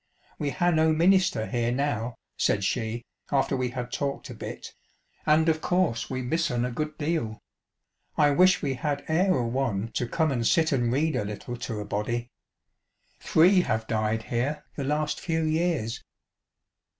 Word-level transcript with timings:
We 0.39 0.49
ha' 0.49 0.73
no 0.73 0.91
minister 0.91 1.45
here 1.45 1.71
now," 1.71 2.15
said 2.35 2.63
she, 2.63 3.03
after 3.31 3.55
we 3.55 3.69
had 3.69 3.91
talked 3.91 4.31
a 4.31 4.33
bit," 4.33 4.73
and 5.27 5.47
of 5.47 5.61
course 5.61 6.09
we 6.09 6.23
miss 6.23 6.49
'un 6.49 6.65
a 6.65 6.71
good 6.71 6.97
deal. 6.97 7.37
I 8.17 8.31
wish 8.31 8.63
we 8.63 8.73
had 8.73 9.05
e'er 9.07 9.37
a 9.37 9.47
one 9.47 9.89
to 9.91 10.07
come 10.07 10.31
and 10.31 10.47
sit 10.47 10.71
and 10.71 10.91
read 10.91 11.15
a 11.15 11.23
little 11.23 11.55
to 11.55 11.79
a 11.81 11.85
body. 11.85 12.29
Three 13.19 13.61
have 13.61 13.85
died 13.85 14.23
here 14.33 14.65
the 14.75 14.83
last 14.85 15.19
few 15.19 15.43
years." 15.43 16.01